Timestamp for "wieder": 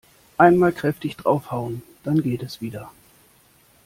2.59-2.91